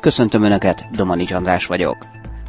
Köszöntöm 0.00 0.42
Önöket, 0.42 0.84
Domanics 0.96 1.32
András 1.32 1.66
vagyok. 1.66 1.96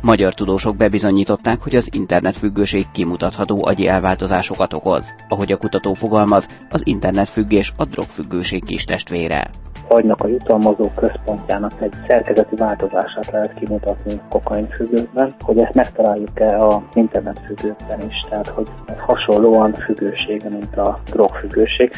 Magyar 0.01 0.33
tudósok 0.33 0.75
bebizonyították, 0.75 1.59
hogy 1.61 1.75
az 1.75 1.89
internetfüggőség 1.91 2.85
kimutatható 2.91 3.65
agyi 3.65 3.87
elváltozásokat 3.87 4.73
okoz. 4.73 5.15
Ahogy 5.29 5.51
a 5.51 5.57
kutató 5.57 5.93
fogalmaz, 5.93 6.47
az 6.69 6.81
internetfüggés 6.85 7.73
a 7.77 7.85
drogfüggőség 7.85 8.63
kis 8.63 8.83
testvére 8.83 9.49
agynak 9.91 10.21
a 10.21 10.27
jutalmazó 10.27 10.89
központjának 10.95 11.71
egy 11.79 11.93
szerkezeti 12.07 12.55
változását 12.55 13.31
lehet 13.31 13.53
kimutatni 13.53 14.19
kokainfüggőkben, 14.29 15.33
hogy 15.41 15.57
ezt 15.57 15.73
megtaláljuk-e 15.73 16.63
a 16.63 16.83
internetfüggőkben 16.93 18.01
is, 18.07 18.25
tehát 18.29 18.47
hogy 18.47 18.67
hasonlóan 18.97 19.73
függősége, 19.73 20.49
mint 20.49 20.77
a 20.77 20.99
drogfüggőség, 21.05 21.91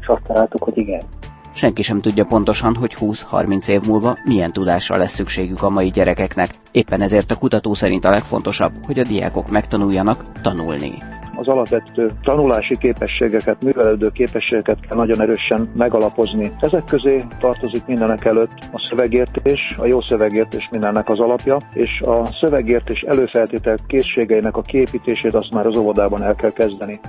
és 0.00 0.06
azt 0.06 0.22
találtuk, 0.26 0.62
hogy 0.62 0.78
igen. 0.78 1.02
Senki 1.56 1.82
sem 1.82 2.00
tudja 2.00 2.24
pontosan, 2.24 2.74
hogy 2.74 2.96
20-30 3.00 3.68
év 3.68 3.80
múlva 3.86 4.18
milyen 4.24 4.52
tudásra 4.52 4.96
lesz 4.96 5.14
szükségük 5.14 5.62
a 5.62 5.70
mai 5.70 5.88
gyerekeknek. 5.88 6.50
Éppen 6.70 7.00
ezért 7.00 7.30
a 7.30 7.38
kutató 7.38 7.74
szerint 7.74 8.04
a 8.04 8.10
legfontosabb, 8.10 8.72
hogy 8.86 8.98
a 8.98 9.04
diákok 9.04 9.50
megtanuljanak 9.50 10.24
tanulni 10.42 10.92
az 11.38 11.48
alapvető 11.48 12.10
tanulási 12.22 12.76
képességeket, 12.78 13.64
művelődő 13.64 14.08
képességeket 14.08 14.80
kell 14.80 14.96
nagyon 14.96 15.20
erősen 15.20 15.70
megalapozni. 15.76 16.52
Ezek 16.60 16.84
közé 16.84 17.24
tartozik 17.38 17.86
mindenek 17.86 18.24
előtt 18.24 18.58
a 18.72 18.88
szövegértés, 18.88 19.74
a 19.78 19.86
jó 19.86 20.00
szövegértés 20.00 20.68
mindennek 20.70 21.08
az 21.08 21.20
alapja, 21.20 21.56
és 21.72 22.00
a 22.00 22.26
szövegértés 22.40 23.00
előfeltétel 23.00 23.76
készségeinek 23.86 24.56
a 24.56 24.62
kiépítését 24.62 25.34
azt 25.34 25.52
már 25.52 25.66
az 25.66 25.76
óvodában 25.76 26.22
el 26.22 26.34
kell 26.34 26.52
kezdeni. 26.52 27.00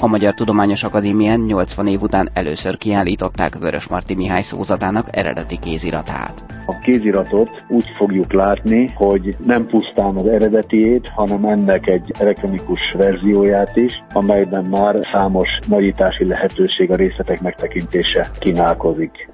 A 0.00 0.06
Magyar 0.06 0.34
Tudományos 0.34 0.82
Akadémián 0.82 1.40
80 1.40 1.86
év 1.86 2.00
után 2.00 2.28
először 2.34 2.76
kiállították 2.76 3.58
Vörös 3.58 3.88
Marti 3.88 4.14
Mihály 4.14 4.42
szózatának 4.42 5.16
eredeti 5.16 5.58
kéziratát. 5.58 6.44
A 6.66 6.78
kéziratot 6.78 7.64
úgy 7.68 7.84
fogjuk 7.96 8.32
látni, 8.32 8.88
hogy 8.94 9.36
nem 9.44 9.66
pusztán 9.66 10.16
az 10.16 10.26
eredetiét, 10.26 11.08
hanem 11.08 11.44
ennek 11.44 11.86
egy 11.86 12.12
elektronikus 12.18 12.80
verzióját 12.96 13.76
is, 13.76 14.02
amelyben 14.12 14.64
már 14.64 14.94
számos 15.12 15.48
nagyítási 15.68 16.26
lehetőség 16.28 16.90
a 16.90 16.96
részletek 16.96 17.40
megtekintése 17.40 18.30
kínálkozik. 18.38 19.28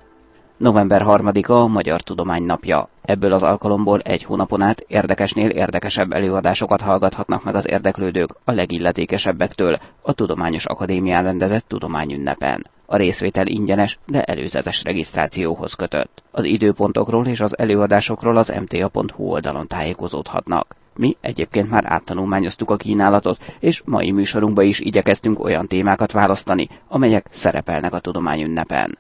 November 0.62 1.02
3-a 1.06 1.52
a 1.52 1.66
Magyar 1.66 2.02
Tudomány 2.02 2.42
napja. 2.42 2.88
Ebből 3.02 3.32
az 3.32 3.42
alkalomból 3.42 4.00
egy 4.00 4.22
hónapon 4.22 4.62
át 4.62 4.84
érdekesnél 4.86 5.48
érdekesebb 5.48 6.12
előadásokat 6.12 6.80
hallgathatnak 6.80 7.44
meg 7.44 7.54
az 7.54 7.68
érdeklődők 7.68 8.36
a 8.44 8.52
legilletékesebbektől 8.52 9.78
a 10.02 10.12
Tudományos 10.12 10.64
Akadémián 10.64 11.22
rendezett 11.22 11.68
tudományünnepen. 11.68 12.66
A 12.86 12.96
részvétel 12.96 13.46
ingyenes, 13.46 13.98
de 14.06 14.22
előzetes 14.22 14.82
regisztrációhoz 14.82 15.74
kötött. 15.74 16.22
Az 16.30 16.44
időpontokról 16.44 17.26
és 17.26 17.40
az 17.40 17.58
előadásokról 17.58 18.36
az 18.36 18.52
mta.hu 18.60 19.24
oldalon 19.24 19.66
tájékozódhatnak. 19.66 20.76
Mi 20.94 21.16
egyébként 21.20 21.70
már 21.70 21.84
áttanulmányoztuk 21.86 22.70
a 22.70 22.76
kínálatot, 22.76 23.38
és 23.60 23.82
mai 23.84 24.12
műsorunkba 24.12 24.62
is 24.62 24.80
igyekeztünk 24.80 25.44
olyan 25.44 25.66
témákat 25.66 26.12
választani, 26.12 26.68
amelyek 26.88 27.26
szerepelnek 27.30 27.94
a 27.94 27.98
tudományünnepen. 27.98 28.98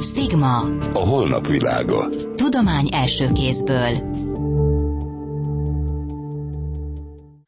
Stigma. 0.00 0.58
A 0.92 0.98
holnap 0.98 1.46
világa. 1.46 2.08
Tudomány 2.36 2.88
első 2.92 3.32
kézből. 3.32 4.22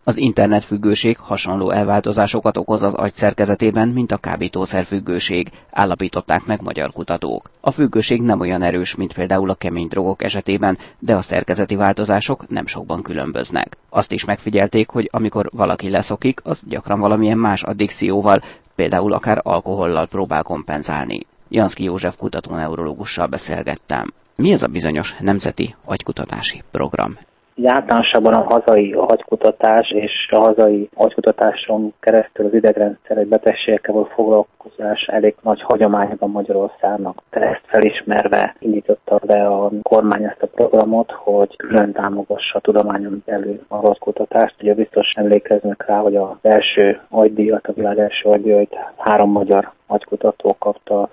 Az 0.05 0.17
internetfüggőség 0.17 1.19
hasonló 1.19 1.71
elváltozásokat 1.71 2.57
okoz 2.57 2.83
az 2.83 2.95
agy 2.95 3.13
szerkezetében, 3.13 3.89
mint 3.89 4.13
a 4.13 4.17
kábítószerfüggőség, 4.17 5.51
állapították 5.71 6.45
meg 6.45 6.63
magyar 6.63 6.93
kutatók. 6.93 7.51
A 7.61 7.71
függőség 7.71 8.23
nem 8.23 8.41
olyan 8.41 8.63
erős, 8.63 8.95
mint 8.95 9.13
például 9.13 9.51
a 9.51 9.55
kemény 9.55 9.89
drogok 9.89 10.23
esetében, 10.23 10.79
de 10.99 11.15
a 11.17 11.23
szerkezeti 11.23 11.77
változások 11.77 12.49
nem 12.49 12.67
sokban 12.67 13.03
különböznek. 13.03 13.77
Azt 13.89 14.13
is 14.13 14.25
megfigyelték, 14.25 14.89
hogy 14.89 15.09
amikor 15.13 15.51
valaki 15.53 15.91
leszokik, 15.91 16.41
az 16.45 16.63
gyakran 16.69 17.01
valamilyen 17.01 17.39
más 17.39 17.63
addikcióval, 17.63 18.43
például 18.75 19.13
akár 19.13 19.41
alkohollal 19.43 20.07
próbál 20.07 20.43
kompenzálni. 20.43 21.21
Janszki 21.49 21.85
József 21.85 22.17
kutatóneurológussal 22.17 23.27
beszélgettem. 23.27 24.05
Mi 24.37 24.53
ez 24.53 24.63
a 24.63 24.69
bizonyos 24.69 25.17
nemzeti 25.21 25.75
agykutatási 25.85 26.63
program? 26.71 27.19
általánosabban 27.65 28.33
a 28.33 28.43
hazai 28.43 28.93
agykutatás 28.93 29.91
és 29.91 30.29
a 30.31 30.37
hazai 30.37 30.89
agykutatáson 30.95 31.95
keresztül 32.01 32.47
az 32.47 32.55
idegrendszeri 32.55 33.25
betegségekkel 33.25 33.95
való 33.95 34.09
foglalkozás 34.15 35.07
elég 35.07 35.35
nagy 35.43 35.63
hagyománya 35.63 36.15
van 36.19 36.31
Magyarországnak. 36.31 37.23
Ezt 37.31 37.63
felismerve 37.67 38.55
indította 38.59 39.21
be 39.27 39.47
a 39.47 39.71
kormány 39.83 40.25
ezt 40.25 40.43
a 40.43 40.47
programot, 40.47 41.11
hogy 41.11 41.57
külön 41.57 41.93
támogassa 41.93 42.59
a 42.59 42.61
tudományon 42.61 43.23
belül 43.27 43.65
a 43.69 43.77
agykutatást. 43.77 44.55
Ugye 44.61 44.75
biztos 44.75 45.13
emlékeznek 45.15 45.85
rá, 45.87 45.99
hogy 45.99 46.17
az 46.17 46.37
első 46.43 47.01
agydíjat, 47.09 47.67
a 47.67 47.73
világ 47.73 47.99
első 47.99 48.29
agydíjat 48.29 48.77
három 48.97 49.31
magyar 49.31 49.73
agykutató 49.87 50.57
kapta, 50.59 51.09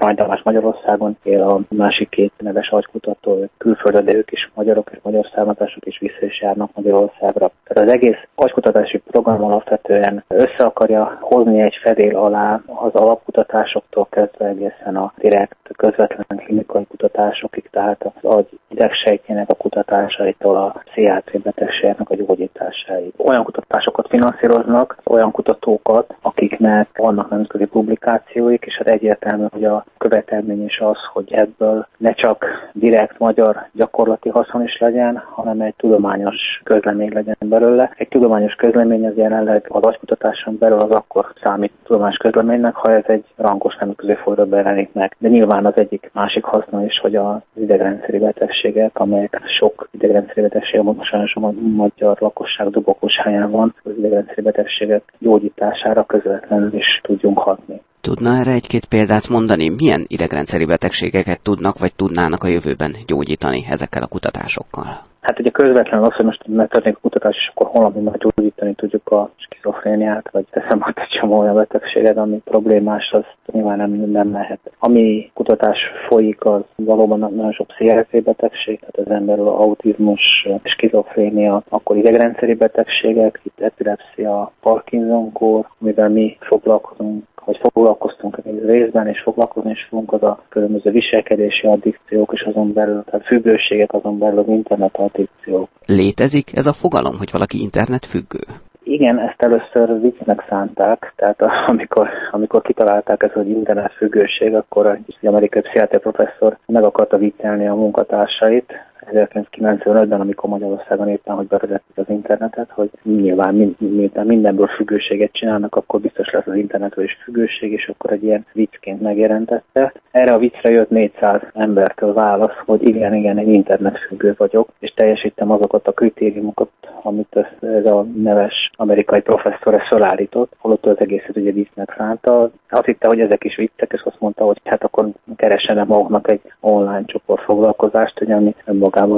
Tamás 0.00 0.42
Magyarországon 0.42 1.16
él, 1.22 1.42
a 1.42 1.60
másik 1.68 2.08
két 2.08 2.32
neves 2.38 2.70
agykutató, 2.70 3.48
külföldön, 3.58 4.04
de 4.04 4.14
ők 4.14 4.32
is 4.32 4.50
magyarok 4.54 4.90
és 4.92 4.98
magyar 5.02 5.26
származások 5.34 5.86
is 5.86 5.98
vissza 5.98 6.26
is 6.26 6.40
járnak 6.40 6.70
Magyarországra. 6.74 7.50
Tehát 7.64 7.88
az 7.88 7.92
egész 7.94 8.26
agykutatási 8.34 8.98
program 8.98 9.44
alapvetően 9.44 10.24
össze 10.28 10.64
akarja 10.64 11.18
hozni 11.20 11.60
egy 11.60 11.78
fedél 11.82 12.16
alá 12.16 12.60
az 12.66 12.94
alapkutatásoktól 12.94 14.06
kezdve 14.10 14.46
egészen 14.46 14.96
a 14.96 15.12
direkt 15.18 15.56
közvetlen 15.76 16.38
klinikai 16.38 16.86
kutatásokig, 16.86 17.68
tehát 17.70 18.04
az 18.04 18.30
agy 18.30 18.58
idegsejtjének 18.68 19.50
a 19.50 19.54
kutatásaitól 19.54 20.56
a 20.56 20.82
pszichiátri 20.84 21.38
betegségnek 21.38 22.10
a 22.10 22.14
gyógyításáig. 22.14 23.12
Olyan 23.16 23.44
kutatásokat 23.44 24.08
finanszíroznak, 24.08 24.96
olyan 25.04 25.30
kutatókat, 25.30 26.14
akiknek 26.22 26.88
vannak 26.98 27.30
nemzetközi 27.30 27.64
publikációik, 27.64 28.64
és 28.64 28.76
hát 28.76 28.88
egyértelmű, 28.88 29.44
hogy 29.50 29.64
a 29.64 29.84
követelmény 29.98 30.64
is 30.64 30.80
az, 30.80 30.98
hogy 31.12 31.32
ebből 31.32 31.86
ne 31.96 32.12
csak 32.12 32.44
direkt 32.72 33.18
magyar 33.18 33.66
gyakorlati 33.72 34.28
haszon 34.28 34.62
is 34.62 34.78
legyen, 34.78 35.22
hanem 35.34 35.60
egy 35.60 35.74
tudományos 35.76 36.60
közlemény 36.64 37.12
legyen 37.12 37.36
belőle. 37.44 37.92
Egy 37.96 38.08
tudományos 38.08 38.54
közlemény 38.54 39.06
az 39.06 39.16
jelenleg 39.16 39.66
az 39.68 39.82
agykutatáson 39.82 40.56
belül 40.58 40.78
az 40.78 40.90
akkor 40.90 41.32
számít 41.42 41.72
tudományos 41.84 42.16
közleménynek, 42.16 42.74
ha 42.74 42.92
ez 42.92 43.04
egy 43.06 43.24
rangos 43.36 43.76
nemzetközi 43.76 44.14
forradalomban 44.14 44.58
jelenik 44.58 44.92
meg. 44.92 45.16
De 45.18 45.28
nyilván 45.28 45.66
az 45.66 45.76
egyik 45.76 46.10
másik 46.12 46.44
haszna 46.44 46.84
is, 46.84 46.98
hogy 46.98 47.16
az 47.16 47.40
idegrendszeri 47.54 48.18
betegségek, 48.18 48.98
amelyek 48.98 49.40
sok 49.44 49.88
idegrendszeri 49.90 50.40
betegség, 50.40 50.80
sajnos 51.00 51.34
a 51.34 51.50
magyar 51.50 52.16
lakosság 52.20 52.70
dobokos 52.70 53.18
helyen 53.18 53.50
van, 53.50 53.74
az 53.82 53.92
idegrendszeri 53.98 54.42
betegségek 54.42 55.02
gyógyítására 55.18 56.04
közvetlenül 56.04 56.74
is 56.74 57.00
tudjunk 57.02 57.38
hatni. 57.38 57.80
Tudna 58.02 58.38
erre 58.38 58.52
egy-két 58.52 58.84
példát 58.84 59.28
mondani? 59.28 59.68
Milyen 59.68 60.04
idegrendszeri 60.06 60.64
betegségeket 60.64 61.40
tudnak 61.42 61.78
vagy 61.78 61.94
tudnának 61.94 62.42
a 62.44 62.48
jövőben 62.48 62.96
gyógyítani 63.06 63.64
ezekkel 63.70 64.02
a 64.02 64.06
kutatásokkal? 64.06 64.86
Hát 65.20 65.38
ugye 65.38 65.50
közvetlenül 65.50 66.06
az, 66.06 66.14
hogy 66.14 66.24
most 66.24 66.46
megtörténik 66.46 66.96
a 66.96 67.00
kutatás, 67.00 67.36
és 67.36 67.50
akkor 67.54 67.66
holnap 67.66 68.02
már 68.02 68.18
gyógyítani 68.18 68.74
tudjuk 68.74 69.08
a 69.08 69.30
skizofréniát, 69.36 70.30
vagy 70.30 70.44
teszem 70.50 70.82
egy 70.94 71.08
csomó 71.20 71.38
olyan 71.38 71.54
betegséget, 71.54 72.16
ami 72.16 72.40
problémás, 72.44 73.10
az 73.12 73.24
nyilván 73.52 73.76
nem, 73.76 73.90
nem 73.90 74.32
lehet. 74.32 74.60
Ami 74.78 75.30
kutatás 75.34 75.78
folyik, 76.08 76.44
az 76.44 76.62
valóban 76.76 77.18
nagyon 77.18 77.52
sok 77.52 77.66
pszichiátriai 77.66 78.22
betegség, 78.22 78.80
tehát 78.80 79.08
az 79.08 79.14
emberről 79.14 79.48
autizmus, 79.48 80.48
skizofrénia, 80.62 81.62
akkor 81.68 81.96
idegrendszeri 81.96 82.54
betegségek, 82.54 83.40
itt 83.42 83.60
epilepsia, 83.60 84.52
Parkinson-kór, 84.60 85.66
amivel 85.80 86.08
mi 86.08 86.36
foglalkozunk 86.40 87.24
hogy 87.50 87.70
foglalkoztunk 87.72 88.38
egy 88.44 88.64
részben, 88.64 89.06
és 89.06 89.20
foglalkozni 89.20 89.70
is 89.70 89.86
fogunk 89.88 90.12
az 90.12 90.22
a 90.22 90.42
különböző 90.48 90.90
viselkedési 90.90 91.66
addikciók, 91.66 92.32
és 92.32 92.42
azon 92.42 92.72
belül, 92.72 93.04
tehát 93.04 93.26
függőségek, 93.26 93.92
azon 93.92 94.18
belül 94.18 94.38
az 94.38 94.48
internet 94.48 94.96
addikciók. 94.96 95.68
Létezik 95.86 96.56
ez 96.56 96.66
a 96.66 96.72
fogalom, 96.72 97.16
hogy 97.18 97.28
valaki 97.32 97.60
internet 97.60 98.04
függő? 98.04 98.38
Igen, 98.82 99.18
ezt 99.18 99.42
először 99.42 100.00
viccnek 100.00 100.44
szánták, 100.48 101.12
tehát 101.16 101.42
amikor, 101.70 102.08
amikor 102.30 102.62
kitalálták 102.62 103.22
ezt, 103.22 103.32
hogy 103.32 103.48
internet 103.48 103.92
függőség, 103.92 104.54
akkor 104.54 104.86
egy 104.90 105.26
amerikai 105.26 105.62
pszichiáter 105.62 106.00
professzor 106.00 106.58
meg 106.66 106.84
akarta 106.84 107.16
viccelni 107.16 107.66
a 107.68 107.74
munkatársait, 107.74 108.72
1995-ben, 109.06 110.20
amikor 110.20 110.50
Magyarországon 110.50 111.08
éppen, 111.08 111.34
hogy 111.34 111.46
bevezették 111.46 111.96
az 111.96 112.08
internetet, 112.08 112.70
hogy 112.70 112.90
nyilván 113.02 113.76
miután 113.78 114.26
mindenből 114.26 114.66
függőséget 114.66 115.32
csinálnak, 115.32 115.74
akkor 115.76 116.00
biztos 116.00 116.30
lesz 116.30 116.46
az 116.46 116.54
internetről 116.54 117.04
is 117.04 117.18
függőség, 117.24 117.72
és 117.72 117.88
akkor 117.88 118.12
egy 118.12 118.24
ilyen 118.24 118.46
viccként 118.52 119.00
megjelentette. 119.00 119.92
Erre 120.10 120.32
a 120.32 120.38
viccre 120.38 120.70
jött 120.70 120.90
400 120.90 121.40
embertől 121.52 122.12
válasz, 122.12 122.56
hogy 122.64 122.88
igen, 122.88 123.14
igen, 123.14 123.38
egy 123.38 123.48
internetfüggő 123.48 124.34
vagyok, 124.36 124.68
és 124.78 124.92
teljesítem 124.94 125.50
azokat 125.50 125.86
a 125.86 125.92
kritériumokat, 125.92 126.70
amit 127.02 127.46
ez 127.60 127.84
a 127.84 128.02
neves 128.02 128.70
amerikai 128.76 129.20
professzor 129.20 129.74
ezt 129.74 129.86
felállított, 129.86 130.52
holott 130.58 130.86
az 130.86 131.00
egészet 131.00 131.36
ugye 131.36 131.52
viccnek 131.52 131.94
szánta. 131.96 132.50
Azt 132.68 132.84
hitte, 132.84 133.06
hogy 133.06 133.20
ezek 133.20 133.44
is 133.44 133.56
viccek, 133.56 133.92
és 133.92 134.02
azt 134.02 134.20
mondta, 134.20 134.44
hogy 134.44 134.60
hát 134.64 134.84
akkor 134.84 135.08
keressenek 135.36 135.86
maguknak 135.86 136.30
egy 136.30 136.40
online 136.60 137.04
csoport 137.04 137.42
foglalkozást, 137.42 138.20
ugye, 138.20 138.34
ami 138.34 138.54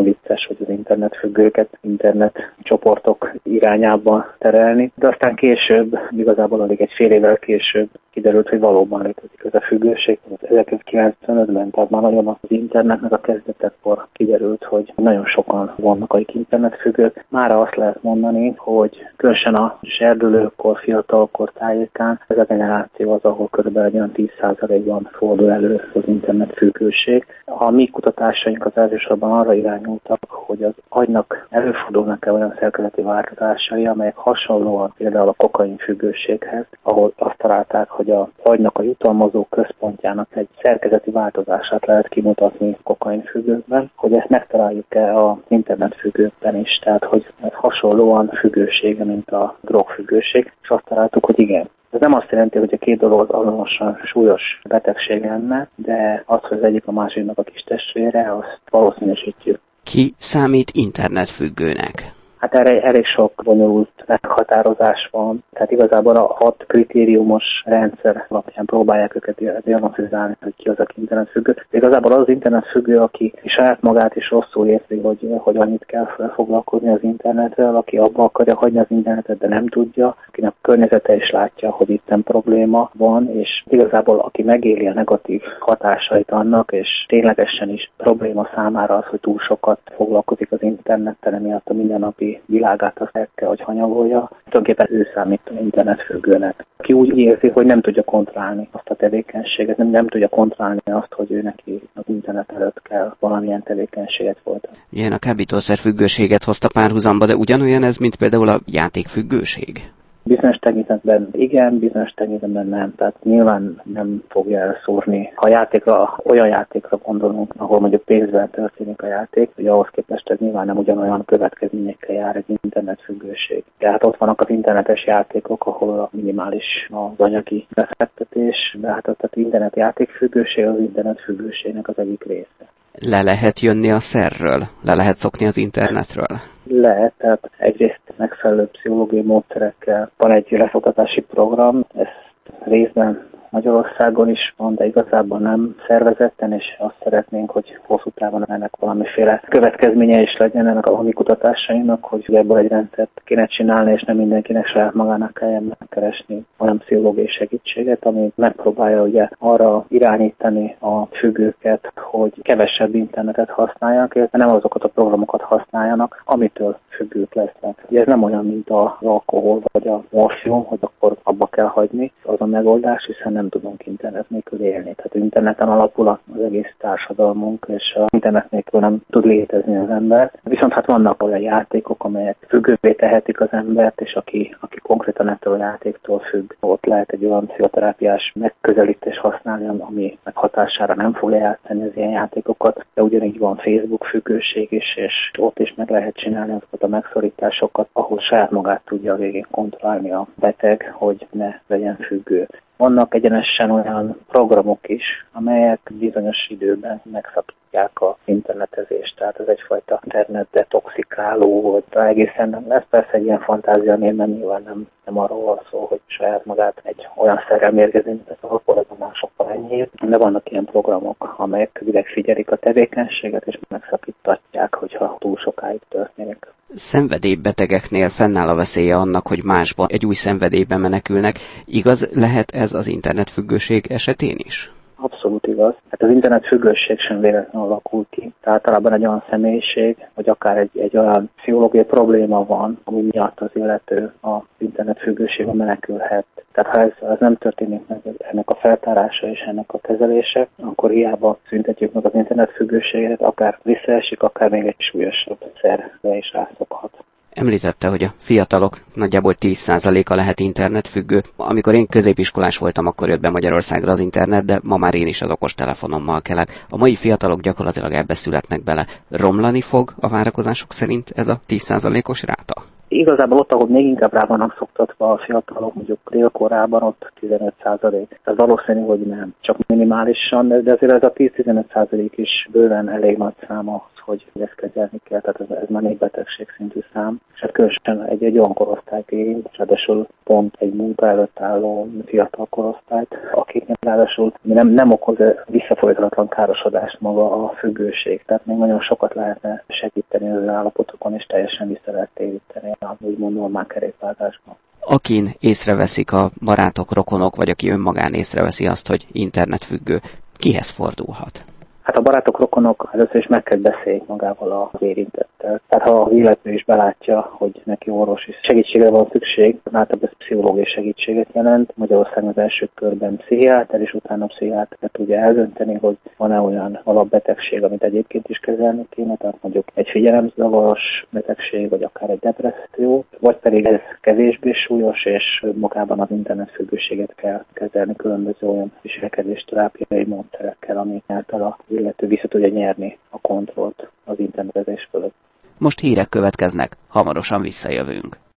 vicces, 0.03 0.47
hogy 0.47 0.57
az 0.61 0.69
internet 0.69 1.17
függőket 1.17 1.79
internet 1.81 2.53
csoportok 2.63 3.33
irányába 3.43 4.35
terelni, 4.39 4.93
de 4.95 5.09
aztán 5.09 5.35
később, 5.35 5.99
igazából 6.11 6.61
alig 6.61 6.81
egy 6.81 6.93
fél 6.93 7.11
évvel 7.11 7.39
később 7.39 7.89
kiderült, 8.13 8.49
hogy 8.49 8.61
valóban 8.61 9.03
létezik 9.03 9.43
ez 9.45 9.55
a 9.55 9.61
függőség. 9.61 10.19
1995-ben, 10.43 11.71
tehát 11.71 11.91
már 11.91 12.03
nagyon 12.03 12.27
az 12.27 12.37
internetnek 12.49 13.13
a 13.13 13.21
kezdetekkor 13.21 14.07
kiderült, 14.13 14.65
hogy 14.65 14.93
nagyon 14.97 15.25
sokan 15.25 15.73
vannak, 15.77 16.13
akik 16.13 16.35
internetfüggők. 16.35 17.25
Mára 17.29 17.61
azt 17.61 17.77
lehet 17.77 18.03
mondani, 18.03 18.55
hogy 18.57 19.07
különösen 19.17 19.55
a 19.55 19.79
serdülőkor, 19.83 20.79
fiatalkor 20.79 21.53
tájékán 21.53 22.21
ez 22.27 22.39
a 22.39 22.45
generáció 22.45 23.13
az, 23.13 23.25
ahol 23.25 23.49
kb. 23.51 23.77
olyan 23.77 24.13
10%-ban 24.15 25.09
fordul 25.13 25.51
elő 25.51 25.81
az 25.95 26.03
internetfüggőség. 26.07 27.27
A 27.45 27.71
mi 27.71 27.87
kutatásaink 27.87 28.67
az 28.67 28.73
elsősorban 28.75 29.39
arra 29.39 29.55
irányultak, 29.55 30.21
hogy 30.29 30.63
az 30.63 30.75
agynak 30.89 31.47
előfordulnak-e 31.51 32.33
olyan 32.33 32.55
szerkezeti 32.59 33.03
változásai, 33.03 33.87
amelyek 33.87 34.17
hasonlóan 34.17 34.95
például 34.97 35.29
a 35.29 35.35
kokain 35.37 35.77
függőséghez, 35.77 36.65
ahol 36.83 37.13
azt 37.17 37.39
találták, 37.39 37.89
hogy 37.89 38.02
a 38.11 38.31
agynak 38.43 38.79
a 38.79 38.83
jutalmazó 38.83 39.47
központjának 39.51 40.29
egy 40.37 40.49
szerkezeti 40.63 41.11
változását 41.11 41.87
lehet 41.87 42.09
kimutatni 42.09 42.77
kokain 42.83 43.23
függőkben, 43.23 43.91
hogy 43.97 44.13
ezt 44.13 44.29
megtaláljuk-e 44.29 45.19
a 45.19 45.41
internetfüggőkben 45.49 46.57
is, 46.57 46.79
tehát 46.83 47.05
hogy 47.05 47.27
ez 47.43 47.53
hasonlóan 47.53 48.29
függősége, 48.29 49.05
mint 49.05 49.31
a 49.31 49.57
drogfüggőség, 49.61 50.53
és 50.63 50.69
azt 50.69 50.85
találtuk, 50.85 51.25
hogy 51.25 51.39
igen. 51.39 51.69
Ez 51.91 52.01
nem 52.01 52.15
azt 52.15 52.31
jelenti, 52.31 52.59
hogy 52.59 52.75
a 52.75 52.85
két 52.85 52.99
dolog 52.99 53.21
az 53.21 53.41
azonosan 53.41 53.99
súlyos 54.05 54.61
betegség 54.69 55.25
lenne, 55.25 55.69
de 55.75 56.23
az, 56.27 56.41
hogy 56.43 56.59
az 56.59 56.65
egyik 56.65 56.87
a 56.87 56.93
másiknak 56.93 57.39
a 57.39 57.43
kis 57.43 57.63
testvére, 57.63 58.37
azt 58.37 58.61
valószínűsítjük. 58.71 59.61
Ki 59.83 60.13
számít 60.17 60.71
internetfüggőnek? 60.75 62.22
Hát 62.43 62.55
erre 62.55 62.83
elég 62.83 63.05
sok 63.05 63.33
bonyolult 63.45 64.05
meghatározás 64.07 65.09
van. 65.11 65.45
Tehát 65.53 65.71
igazából 65.71 66.17
a 66.17 66.37
hat 66.39 66.65
kritériumos 66.67 67.63
rendszer 67.65 68.27
alapján 68.29 68.65
próbálják 68.65 69.15
őket 69.17 69.63
diagnosztizálni, 69.65 70.37
hogy 70.43 70.55
ki 70.57 70.69
az, 70.69 70.79
aki 70.79 71.01
internetfüggő. 71.01 71.57
Igazából 71.71 72.13
az, 72.13 72.19
az 72.19 72.29
internetfüggő, 72.29 72.99
aki 72.99 73.33
saját 73.45 73.83
magát 73.83 74.17
is 74.17 74.31
rosszul 74.31 74.67
érzi, 74.67 74.99
hogy, 74.99 75.29
hogy 75.39 75.57
annyit 75.57 75.85
kell 75.85 76.07
foglalkozni 76.35 76.89
az 76.89 77.03
internetről, 77.03 77.77
aki 77.77 77.97
abba 77.97 78.25
akarja 78.25 78.55
hagyni 78.55 78.79
az 78.79 78.91
internetet, 78.91 79.39
de 79.39 79.49
nem 79.49 79.69
tudja, 79.69 80.17
akinek 80.29 80.51
a 80.51 80.57
környezete 80.61 81.15
is 81.15 81.31
látja, 81.31 81.71
hogy 81.71 81.91
itt 81.91 82.09
nem 82.09 82.23
probléma 82.23 82.91
van, 82.95 83.31
és 83.31 83.65
igazából 83.69 84.19
aki 84.19 84.43
megéli 84.43 84.87
a 84.87 84.95
negatív 84.95 85.43
hatásait 85.59 86.31
annak, 86.31 86.73
és 86.73 87.05
ténylegesen 87.09 87.69
is 87.69 87.91
probléma 87.97 88.49
számára 88.55 88.97
az, 88.97 89.05
hogy 89.05 89.21
túl 89.21 89.39
sokat 89.39 89.81
foglalkozik 89.97 90.53
az 90.53 90.63
internettel, 90.63 91.35
emiatt 91.35 91.69
a 91.69 91.75
mindennapi 91.75 92.32
világát 92.47 93.01
az 93.01 93.09
el 93.13 93.29
kell, 93.35 93.49
hogy 93.49 93.61
hanyagolja. 93.61 94.31
Tulajdonképpen 94.45 94.99
ő 94.99 95.07
számít 95.15 95.51
internetfüggőnek. 95.61 96.67
Ki 96.79 96.93
úgy 96.93 97.19
érzi, 97.19 97.49
hogy 97.49 97.67
nem 97.67 97.81
tudja 97.81 98.03
kontrollálni 98.03 98.69
azt 98.71 98.89
a 98.89 98.95
tevékenységet, 98.95 99.77
nem, 99.77 99.89
nem 99.89 100.09
tudja 100.09 100.29
kontrollálni 100.29 100.81
azt, 100.85 101.13
hogy 101.13 101.33
ő 101.33 101.43
neki 101.43 101.83
az 101.95 102.05
internet 102.07 102.53
előtt 102.53 102.83
kell 102.83 103.15
valamilyen 103.19 103.63
tevékenységet 103.63 104.39
folytatni. 104.43 104.79
Ilyen 104.91 105.13
a 105.13 105.19
kábítószer 105.19 105.77
függőséget 105.77 106.45
hozta 106.45 106.69
párhuzamba, 106.73 107.27
de 107.27 107.37
ugyanolyan 107.37 107.83
ez, 107.83 107.97
mint 107.97 108.17
például 108.17 108.49
a 108.49 108.61
játékfüggőség? 108.67 109.93
Bizonyos 110.25 110.57
tekintetben 110.57 111.29
igen, 111.33 111.79
bizonyos 111.79 112.11
tekintetben 112.11 112.67
nem. 112.67 112.95
Tehát 112.95 113.15
nyilván 113.23 113.81
nem 113.85 114.23
fogja 114.29 114.59
elszórni. 114.59 115.33
Ha 115.35 115.49
játékra, 115.49 116.17
olyan 116.25 116.47
játékra 116.47 116.97
gondolunk, 116.97 117.55
ahol 117.57 117.81
mondjuk 117.81 118.03
pénzben 118.03 118.51
történik 118.51 119.03
a 119.03 119.07
játék, 119.07 119.51
hogy 119.55 119.67
ahhoz 119.67 119.89
képest 119.91 120.31
ez 120.31 120.39
nyilván 120.39 120.67
nem 120.67 120.77
ugyanolyan 120.77 121.25
következményekkel 121.25 122.15
jár 122.15 122.37
egy 122.37 122.59
internetfüggőség. 122.63 123.65
Tehát 123.79 124.05
ott 124.05 124.17
vannak 124.17 124.41
az 124.41 124.51
internetes 124.51 125.07
játékok, 125.07 125.67
ahol 125.67 125.99
a 125.99 126.09
minimális 126.13 126.89
az 126.91 127.27
anyagi 127.27 127.67
befektetés, 127.75 128.77
de 128.81 128.89
hát 128.89 129.09
az 129.09 129.31
internet 129.33 129.77
játékfüggőség 129.77 130.67
az 130.67 130.79
internetfüggőségnek 130.79 131.89
az 131.89 131.99
egyik 131.99 132.25
része. 132.25 132.72
Le 132.93 133.23
lehet 133.23 133.61
jönni 133.61 133.91
a 133.91 133.99
szerről? 133.99 134.63
Le 134.85 134.95
lehet 134.95 135.17
szokni 135.17 135.47
az 135.47 135.57
internetről? 135.57 136.39
Lehet, 136.65 137.13
tehát 137.19 137.51
egyrészt 137.59 138.01
megfelelő 138.17 138.67
pszichológiai 138.67 139.23
módszerekkel 139.23 140.11
van 140.17 140.31
egy 140.31 140.47
leszoktatási 140.51 141.21
program, 141.21 141.87
ezt 141.95 142.65
részben 142.65 143.31
Magyarországon 143.53 144.29
is 144.29 144.55
van, 144.57 144.75
de 144.75 144.87
igazából 144.87 145.39
nem 145.39 145.77
szervezetten, 145.87 146.53
és 146.53 146.77
azt 146.79 146.95
szeretnénk, 147.03 147.51
hogy 147.51 147.79
hosszú 147.87 148.11
távon 148.11 148.51
ennek 148.51 148.77
valamiféle 148.77 149.43
következménye 149.49 150.21
is 150.21 150.37
legyen 150.37 150.67
ennek 150.67 150.87
a 150.87 151.03
mi 151.03 151.13
kutatásainak, 151.13 152.05
hogy 152.05 152.35
ebből 152.35 152.57
egy 152.57 152.69
rendszert 152.69 153.21
kéne 153.25 153.47
csinálni, 153.47 153.93
és 153.93 154.03
nem 154.03 154.17
mindenkinek 154.17 154.67
saját 154.67 154.95
magának 154.95 155.35
kelljen 155.35 155.75
megkeresni 155.79 156.47
olyan 156.59 156.79
pszichológiai 156.79 157.27
segítséget, 157.27 158.05
ami 158.05 158.33
megpróbálja 158.35 159.03
ugye 159.03 159.29
arra 159.39 159.85
irányítani 159.89 160.77
a 160.81 161.07
függőket, 161.07 161.93
hogy 161.95 162.33
kevesebb 162.43 162.95
internetet 162.95 163.51
használjanak, 163.51 164.15
illetve 164.15 164.39
nem 164.39 164.55
azokat 164.55 164.85
a 164.85 164.89
programokat 164.89 165.41
használjanak, 165.41 166.23
amitől 166.25 166.79
függők 166.89 167.35
lesznek. 167.35 167.85
Ugye 167.89 168.01
ez 168.01 168.07
nem 168.07 168.23
olyan, 168.23 168.47
mint 168.47 168.71
az 168.71 168.91
alkohol 169.01 169.63
vagy 169.73 169.89
a 169.89 170.03
morfium, 170.11 170.65
hogy 170.65 170.79
akkor 170.81 171.17
abba 171.23 171.47
kell 171.47 171.67
hagyni, 171.67 172.13
az 172.23 172.41
a 172.41 172.47
megoldás, 172.47 173.07
hiszen 173.07 173.33
nem 173.43 173.51
tudunk 173.51 173.87
internet 173.87 174.31
nélkül 174.31 174.61
élni. 174.61 174.95
Tehát 174.95 175.15
interneten 175.15 175.69
alapul 175.69 176.09
az 176.09 176.41
egész 176.41 176.75
társadalmunk, 176.79 177.67
és 177.69 177.95
a 177.95 178.07
internet 178.11 178.51
nélkül 178.51 178.81
nem 178.81 179.03
tud 179.11 179.25
létezni 179.25 179.77
az 179.77 179.91
ember. 179.91 180.33
Viszont 180.43 180.73
hát 180.73 180.87
vannak 180.87 181.23
olyan 181.23 181.41
játékok, 181.41 182.05
amelyek 182.05 182.37
függővé 182.49 182.93
tehetik 182.93 183.41
az 183.41 183.49
embert, 183.51 184.01
és 184.01 184.15
aki, 184.15 184.57
aki 184.61 184.79
konkrétan 184.79 185.29
ettől 185.29 185.53
a 185.53 185.57
játéktól 185.57 186.19
függ, 186.19 186.53
ott 186.61 186.85
lehet 186.85 187.11
egy 187.11 187.25
olyan 187.25 187.47
pszichoterápiás 187.47 188.33
megközelítés 188.35 189.19
használni, 189.19 189.69
ami 189.69 190.19
meg 190.25 190.37
hatására 190.37 190.95
nem 190.95 191.13
fogja 191.13 191.37
játszani 191.37 191.83
az 191.83 191.91
ilyen 191.95 192.11
játékokat, 192.11 192.87
de 192.95 193.03
ugyanígy 193.03 193.39
van 193.39 193.57
Facebook 193.57 194.05
függőség 194.05 194.73
is, 194.73 194.97
és 194.97 195.31
ott 195.39 195.59
is 195.59 195.75
meg 195.77 195.91
lehet 195.91 196.15
csinálni 196.15 196.53
azokat 196.53 196.83
a 196.83 196.87
megszorításokat, 196.87 197.89
ahol 197.93 198.19
saját 198.19 198.51
magát 198.51 198.83
tudja 198.85 199.15
végén 199.15 199.47
kontrollálni 199.51 200.11
a 200.11 200.27
beteg, 200.35 200.93
hogy 200.95 201.27
ne 201.31 201.61
legyen 201.67 201.97
függő. 201.97 202.49
Vannak 202.83 203.15
egyenesen 203.15 203.71
olyan 203.71 204.17
programok 204.29 204.89
is, 204.89 205.27
amelyek 205.33 205.81
bizonyos 205.93 206.47
időben 206.49 207.01
megszakítják 207.05 208.01
a 208.01 208.17
internetezést, 208.25 209.17
tehát 209.17 209.39
ez 209.39 209.47
egyfajta 209.47 210.01
internet 210.05 210.47
detoxikáló 210.51 211.61
volt. 211.61 211.97
Egészen 211.97 212.73
ez 212.73 212.83
persze 212.91 213.11
egy 213.13 213.25
ilyen 213.25 213.41
fantázia 213.41 213.97
mert 213.97 214.31
nyilván 214.31 214.63
nem, 214.63 214.89
nem 215.05 215.19
arról 215.19 215.45
van 215.45 215.61
szó, 215.71 215.85
hogy 215.85 216.01
saját 216.07 216.45
magát 216.45 216.81
egy 216.83 217.09
olyan 217.17 217.41
szerrel 217.49 217.71
mérgezi, 217.73 218.09
mint 218.09 218.29
az 218.31 218.51
alkoholban 218.51 218.99
másokkal 218.99 219.51
ennyi, 219.51 219.89
de 220.03 220.19
vannak 220.19 220.51
ilyen 220.51 220.65
programok, 220.65 221.35
amelyek 221.37 221.81
direkt 221.85 222.13
figyelik 222.13 222.51
a 222.51 222.57
tevékenységet, 222.57 223.47
és 223.47 223.59
megszakítatják, 223.69 224.75
hogyha 224.75 225.17
túl 225.19 225.37
sokáig 225.37 225.81
történik. 225.89 226.47
Szenvedélybetegeknél 226.75 228.09
fennáll 228.09 228.49
a 228.49 228.55
veszélye 228.55 228.97
annak, 228.97 229.27
hogy 229.29 229.43
másban 229.45 229.87
egy 229.91 230.07
új 230.07 230.15
szenvedélybe 230.15 230.77
menekülnek. 230.77 231.39
Igaz 231.65 232.09
lehet 232.13 232.51
ez 232.51 232.73
az 232.75 232.87
internetfüggőség 232.87 233.87
esetén 233.87 234.37
is? 234.39 234.71
Abszolút 235.03 235.47
igaz. 235.47 235.75
Hát 235.91 236.03
az 236.03 236.11
internet 236.11 236.47
függőség 236.47 236.99
sem 236.99 237.21
véletlenül 237.21 237.69
alakul 237.69 238.07
ki. 238.11 238.33
Tehát 238.41 238.59
általában 238.59 238.93
egy 238.93 239.07
olyan 239.07 239.25
személyiség, 239.31 239.97
vagy 240.15 240.29
akár 240.29 240.57
egy, 240.57 240.79
egy 240.79 240.97
olyan 240.97 241.31
pszichológiai 241.37 241.85
probléma 241.85 242.45
van, 242.45 242.79
ami 242.85 243.01
miatt 243.01 243.41
az 243.41 243.51
illető 243.53 244.13
a 244.23 244.39
internet 244.59 244.99
függőségbe 244.99 245.53
menekülhet. 245.53 246.27
Tehát 246.53 246.75
ha 246.75 246.81
ez, 246.81 247.09
ez 247.11 247.19
nem 247.19 247.37
történik 247.37 247.87
meg 247.87 248.01
ennek 248.19 248.51
a 248.51 248.55
feltárása 248.55 249.27
és 249.27 249.41
ennek 249.41 249.73
a 249.73 249.79
kezelése, 249.79 250.49
akkor 250.61 250.91
hiába 250.91 251.39
szüntetjük 251.49 251.93
meg 251.93 252.07
az 252.07 252.15
internet 252.15 252.51
függőséget, 252.51 253.21
akár 253.21 253.59
visszaesik, 253.63 254.23
akár 254.23 254.51
még 254.51 254.67
egy 254.67 254.81
súlyosabb 254.81 255.39
szerre 255.61 256.17
is 256.17 256.33
rászokhat. 256.33 257.05
Említette, 257.35 257.89
hogy 257.89 258.03
a 258.03 258.13
fiatalok 258.17 258.77
nagyjából 258.95 259.35
10%-a 259.41 260.15
lehet 260.15 260.41
internetfüggő. 260.41 261.21
Amikor 261.37 261.75
én 261.75 261.87
középiskolás 261.87 262.59
voltam, 262.59 262.87
akkor 262.87 263.09
jött 263.09 263.21
be 263.21 263.31
Magyarországra 263.31 263.93
az 263.93 263.99
internet, 263.99 264.45
de 264.45 264.61
ma 264.63 264.77
már 264.77 264.95
én 264.95 265.07
is 265.07 265.23
az 265.23 265.31
okos 265.31 265.55
telefonommal 265.55 266.21
kelek. 266.21 266.65
A 266.71 266.77
mai 266.77 266.95
fiatalok 266.95 267.41
gyakorlatilag 267.41 267.93
ebbe 267.93 268.15
születnek 268.15 268.65
bele. 268.65 268.87
Romlani 269.11 269.61
fog 269.61 269.91
a 270.01 270.09
várakozások 270.09 270.73
szerint 270.73 271.13
ez 271.15 271.29
a 271.29 271.39
10%-os 271.49 272.23
ráta? 272.23 272.63
Igazából 272.89 273.39
ott, 273.39 273.53
ahol 273.53 273.67
még 273.67 273.87
inkább 273.87 274.13
rá 274.13 274.25
vannak 274.27 274.55
szoktatva 274.59 275.13
a 275.13 275.19
fiatalok, 275.19 275.75
mondjuk 275.75 275.99
délkorában, 276.11 276.83
ott 276.83 277.13
15 277.21 277.55
százalék. 277.63 278.21
Ez 278.25 278.37
valószínű, 278.37 278.81
hogy 278.81 279.01
nem. 279.01 279.35
Csak 279.41 279.57
minimálisan, 279.67 280.49
de 280.49 280.73
azért 280.73 280.93
ez 280.93 281.03
a 281.03 281.13
10-15 281.13 281.73
százalék 281.73 282.13
is 282.17 282.49
bőven 282.53 282.89
elég 282.89 283.17
nagy 283.17 283.35
szám 283.49 283.69
a 283.69 283.89
hogy 284.05 284.27
ezt 284.41 284.55
kezelni 284.55 285.01
kell, 285.05 285.21
tehát 285.21 285.41
ez, 285.41 285.57
ez 285.57 285.69
már 285.69 285.85
egy 285.85 285.99
betegség 285.99 286.49
szintű 286.57 286.81
szám, 286.93 287.21
és 287.35 287.41
hát 287.41 287.53
különösen 287.53 288.05
egy, 288.09 288.25
egy 288.25 288.39
olyan 288.39 288.55
korosztályt 288.55 289.11
érint, 289.11 289.49
és 289.51 289.59
ráadásul 289.59 290.07
pont 290.25 290.57
egy 290.59 290.73
munka 290.73 291.07
előtt 291.07 291.41
álló 291.41 291.89
fiatal 292.07 292.47
korosztályt, 292.51 293.17
akiknek 293.33 293.77
ráadásul 293.81 294.33
nem, 294.43 294.69
nem 294.69 294.93
okoz 294.93 295.17
visszafolytalatlan 295.47 296.29
károsodást 296.29 297.01
maga 297.01 297.45
a 297.45 297.49
függőség, 297.49 298.23
tehát 298.27 298.47
még 298.47 298.57
nagyon 298.57 298.81
sokat 298.81 299.15
lehetne 299.15 299.65
segíteni 299.69 300.31
az 300.31 300.49
állapotokon, 300.49 301.15
és 301.15 301.25
teljesen 301.25 301.69
vissza 301.69 301.93
lehet 301.93 302.11
téríteni 302.15 302.73
úgymond 303.01 303.35
normál 303.35 303.67
kerékvágásban 303.67 304.57
akin 304.85 305.35
észreveszik 305.41 306.13
a 306.13 306.31
barátok, 306.45 306.93
rokonok, 306.93 307.37
vagy 307.37 307.51
aki 307.51 307.71
önmagán 307.71 308.13
észreveszi 308.15 308.67
azt, 308.67 308.89
hogy 308.89 309.07
internetfüggő, 309.13 310.01
kihez 310.37 310.71
fordulhat? 310.71 311.45
Hát 311.83 311.97
a 311.97 312.03
barátok, 312.03 312.39
rokonok 312.39 312.91
először 312.93 313.17
is 313.17 313.27
meg 313.27 313.43
kell 313.43 313.59
beszélni 313.59 314.03
magával 314.07 314.71
az 314.73 314.83
érintettel. 314.83 315.61
Tehát 315.69 315.89
ha 315.89 316.01
a 316.01 316.11
illető 316.11 316.53
is 316.53 316.65
belátja, 316.65 317.21
hogy 317.21 317.61
neki 317.65 317.91
orvosi 317.91 318.35
segítségre 318.43 318.91
van 318.91 319.09
szükség, 319.13 319.59
általában 319.73 320.09
ez 320.13 320.19
pszichológiai 320.19 320.65
segítséget 320.65 321.29
jelent. 321.33 321.73
Magyarországon 321.77 322.29
az 322.29 322.39
első 322.39 322.69
körben 322.75 323.17
pszichiáter, 323.17 323.81
és 323.81 323.95
utána 323.95 324.27
pszichiáter 324.27 324.91
tudja 324.93 325.19
eldönteni, 325.19 325.75
hogy 325.75 325.97
van-e 326.17 326.41
olyan 326.41 326.81
alapbetegség, 326.85 327.65
amit 327.65 327.83
egyébként 327.83 328.29
is 328.29 328.39
kezelni 328.39 328.87
kéne, 328.91 329.17
tehát 329.17 329.39
mondjuk 329.41 329.65
egy 329.75 329.89
figyelemzavaros 329.89 331.07
betegség, 331.11 331.69
vagy 331.69 331.83
akár 331.83 332.11
egy 332.11 332.19
depresszió, 332.19 333.05
vagy 333.19 333.37
pedig 333.37 333.65
ez 333.65 333.81
kevésbé 334.01 334.53
súlyos, 334.53 335.05
és 335.05 335.45
magában 335.55 336.01
az 336.01 336.11
internetfüggőséget 336.11 337.15
kell 337.15 337.45
kezelni 337.53 337.97
különböző 337.97 338.47
olyan 338.47 338.73
viselkedés 338.83 339.45
terápiai 339.45 340.05
módszerekkel, 340.05 340.79
ami 340.79 341.03
által 341.07 341.43
a 341.43 341.59
illető 341.73 342.07
vissza 342.07 342.29
tudja 342.29 342.49
nyerni 342.49 342.99
a 343.11 343.19
kontrollt 343.21 343.91
az 344.05 344.19
internetezés 344.19 344.89
fölött. 344.91 345.15
Most 345.59 345.81
hírek 345.81 346.09
következnek, 346.09 346.77
hamarosan 346.89 347.41
visszajövünk. 347.41 348.17